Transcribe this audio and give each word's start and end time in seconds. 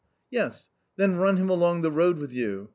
"Yes. 0.31 0.71
Then 0.95 1.17
run 1.17 1.37
him 1.37 1.47
along 1.51 1.83
the 1.83 1.91
road 1.91 2.17
with 2.17 2.33
you. 2.33 2.69